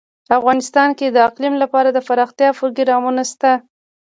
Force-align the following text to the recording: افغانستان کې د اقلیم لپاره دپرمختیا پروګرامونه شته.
افغانستان 0.39 0.89
کې 0.97 1.07
د 1.11 1.17
اقلیم 1.29 1.53
لپاره 1.63 1.89
دپرمختیا 1.91 2.49
پروګرامونه 2.59 3.21
شته. 3.31 3.51